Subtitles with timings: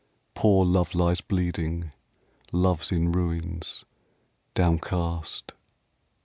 [0.33, 1.91] Poor Love lies bleeding,
[2.51, 3.85] Love's in ruins,
[4.55, 5.51] downcast.